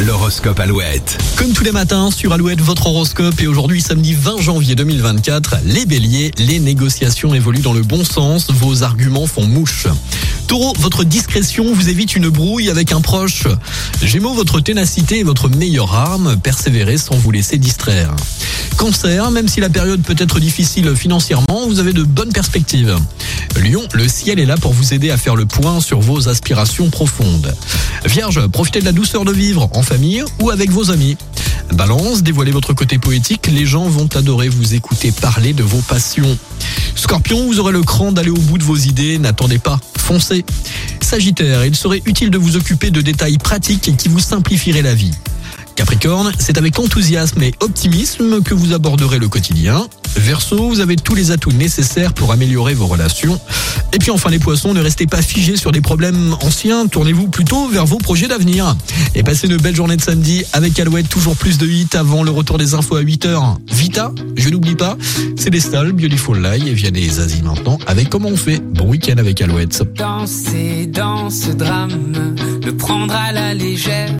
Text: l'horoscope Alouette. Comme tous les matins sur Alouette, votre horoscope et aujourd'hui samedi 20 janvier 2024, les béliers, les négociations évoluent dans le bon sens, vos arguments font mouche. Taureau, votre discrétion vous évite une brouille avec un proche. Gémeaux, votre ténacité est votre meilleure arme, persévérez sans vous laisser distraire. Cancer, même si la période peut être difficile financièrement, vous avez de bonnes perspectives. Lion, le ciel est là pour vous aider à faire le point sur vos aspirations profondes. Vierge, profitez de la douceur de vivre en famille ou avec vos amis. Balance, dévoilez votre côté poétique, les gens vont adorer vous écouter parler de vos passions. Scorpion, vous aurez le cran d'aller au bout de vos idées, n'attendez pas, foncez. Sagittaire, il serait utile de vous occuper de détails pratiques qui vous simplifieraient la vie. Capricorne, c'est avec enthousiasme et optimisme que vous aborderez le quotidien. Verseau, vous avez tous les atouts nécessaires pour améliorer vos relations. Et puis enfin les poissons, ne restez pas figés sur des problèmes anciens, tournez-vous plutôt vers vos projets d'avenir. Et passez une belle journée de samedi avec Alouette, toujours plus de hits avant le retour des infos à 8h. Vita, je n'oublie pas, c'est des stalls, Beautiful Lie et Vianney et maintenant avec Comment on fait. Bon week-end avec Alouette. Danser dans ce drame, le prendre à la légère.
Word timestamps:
l'horoscope 0.00 0.58
Alouette. 0.58 1.18
Comme 1.36 1.52
tous 1.52 1.64
les 1.64 1.72
matins 1.72 2.10
sur 2.10 2.32
Alouette, 2.32 2.60
votre 2.60 2.86
horoscope 2.86 3.40
et 3.40 3.46
aujourd'hui 3.46 3.80
samedi 3.80 4.14
20 4.14 4.40
janvier 4.40 4.74
2024, 4.74 5.56
les 5.64 5.86
béliers, 5.86 6.30
les 6.38 6.58
négociations 6.58 7.34
évoluent 7.34 7.60
dans 7.60 7.72
le 7.72 7.82
bon 7.82 8.04
sens, 8.04 8.50
vos 8.50 8.82
arguments 8.82 9.26
font 9.26 9.46
mouche. 9.46 9.86
Taureau, 10.48 10.72
votre 10.78 11.04
discrétion 11.04 11.72
vous 11.72 11.88
évite 11.88 12.16
une 12.16 12.28
brouille 12.28 12.70
avec 12.70 12.92
un 12.92 13.00
proche. 13.00 13.46
Gémeaux, 14.02 14.34
votre 14.34 14.60
ténacité 14.60 15.20
est 15.20 15.24
votre 15.24 15.48
meilleure 15.48 15.94
arme, 15.94 16.36
persévérez 16.36 16.98
sans 16.98 17.16
vous 17.16 17.30
laisser 17.30 17.58
distraire. 17.58 18.14
Cancer, 18.76 19.30
même 19.30 19.48
si 19.48 19.60
la 19.60 19.68
période 19.68 20.02
peut 20.02 20.16
être 20.18 20.40
difficile 20.40 20.94
financièrement, 20.96 21.66
vous 21.66 21.78
avez 21.78 21.92
de 21.92 22.02
bonnes 22.02 22.32
perspectives. 22.32 22.96
Lion, 23.60 23.86
le 23.92 24.08
ciel 24.08 24.38
est 24.38 24.46
là 24.46 24.56
pour 24.56 24.72
vous 24.72 24.94
aider 24.94 25.10
à 25.10 25.16
faire 25.16 25.36
le 25.36 25.46
point 25.46 25.80
sur 25.80 26.00
vos 26.00 26.28
aspirations 26.28 26.90
profondes. 26.90 27.54
Vierge, 28.04 28.46
profitez 28.48 28.80
de 28.80 28.84
la 28.84 28.92
douceur 28.92 29.24
de 29.24 29.32
vivre 29.32 29.68
en 29.74 29.82
famille 29.82 30.24
ou 30.40 30.50
avec 30.50 30.70
vos 30.70 30.90
amis. 30.90 31.16
Balance, 31.72 32.22
dévoilez 32.22 32.50
votre 32.50 32.72
côté 32.72 32.98
poétique, 32.98 33.48
les 33.48 33.66
gens 33.66 33.88
vont 33.88 34.08
adorer 34.14 34.48
vous 34.48 34.74
écouter 34.74 35.12
parler 35.12 35.52
de 35.52 35.62
vos 35.62 35.80
passions. 35.80 36.36
Scorpion, 36.94 37.46
vous 37.46 37.60
aurez 37.60 37.72
le 37.72 37.82
cran 37.82 38.12
d'aller 38.12 38.30
au 38.30 38.34
bout 38.34 38.58
de 38.58 38.64
vos 38.64 38.76
idées, 38.76 39.18
n'attendez 39.18 39.58
pas, 39.58 39.78
foncez. 39.96 40.44
Sagittaire, 41.00 41.64
il 41.64 41.74
serait 41.74 42.02
utile 42.04 42.30
de 42.30 42.38
vous 42.38 42.56
occuper 42.56 42.90
de 42.90 43.00
détails 43.00 43.38
pratiques 43.38 43.96
qui 43.96 44.08
vous 44.08 44.20
simplifieraient 44.20 44.82
la 44.82 44.94
vie. 44.94 45.12
Capricorne, 45.74 46.32
c'est 46.38 46.58
avec 46.58 46.78
enthousiasme 46.78 47.42
et 47.42 47.52
optimisme 47.60 48.42
que 48.42 48.54
vous 48.54 48.72
aborderez 48.72 49.18
le 49.18 49.28
quotidien. 49.28 49.88
Verseau, 50.16 50.68
vous 50.68 50.80
avez 50.80 50.96
tous 50.96 51.14
les 51.14 51.30
atouts 51.30 51.52
nécessaires 51.52 52.12
pour 52.12 52.32
améliorer 52.32 52.74
vos 52.74 52.86
relations. 52.86 53.40
Et 53.92 53.98
puis 53.98 54.10
enfin 54.10 54.30
les 54.30 54.38
poissons, 54.38 54.74
ne 54.74 54.80
restez 54.80 55.06
pas 55.06 55.22
figés 55.22 55.56
sur 55.56 55.72
des 55.72 55.80
problèmes 55.80 56.36
anciens, 56.42 56.86
tournez-vous 56.86 57.28
plutôt 57.28 57.68
vers 57.68 57.86
vos 57.86 57.98
projets 57.98 58.28
d'avenir. 58.28 58.76
Et 59.14 59.22
passez 59.22 59.48
une 59.48 59.56
belle 59.56 59.76
journée 59.76 59.96
de 59.96 60.02
samedi 60.02 60.44
avec 60.52 60.78
Alouette, 60.78 61.08
toujours 61.08 61.36
plus 61.36 61.58
de 61.58 61.66
hits 61.66 61.88
avant 61.94 62.22
le 62.22 62.30
retour 62.30 62.58
des 62.58 62.74
infos 62.74 62.96
à 62.96 63.02
8h. 63.02 63.56
Vita, 63.70 64.12
je 64.36 64.48
n'oublie 64.50 64.76
pas, 64.76 64.96
c'est 65.36 65.50
des 65.50 65.60
stalls, 65.60 65.92
Beautiful 65.92 66.40
Lie 66.40 66.68
et 66.68 66.74
Vianney 66.74 67.06
et 67.06 67.42
maintenant 67.42 67.78
avec 67.86 68.12
Comment 68.12 68.28
on 68.28 68.36
fait. 68.36 68.60
Bon 68.60 68.88
week-end 68.88 69.16
avec 69.16 69.40
Alouette. 69.40 69.82
Danser 69.96 70.86
dans 70.86 71.30
ce 71.30 71.50
drame, 71.50 72.36
le 72.62 72.76
prendre 72.76 73.14
à 73.14 73.32
la 73.32 73.54
légère. 73.54 74.10